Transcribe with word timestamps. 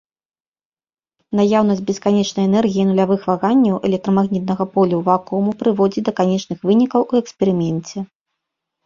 Наяўнасць 1.39 1.83
бесканечнай 1.89 2.47
энергіі 2.49 2.85
нулявых 2.91 3.21
ваганняў 3.31 3.75
электрамагнітнага 3.89 4.67
поля 4.79 4.97
вакууму 5.11 5.51
прыводзіць 5.61 6.05
да 6.09 6.15
канечных 6.21 6.57
вынікаў 6.71 7.01
у 7.11 7.21
эксперыменце. 7.21 7.97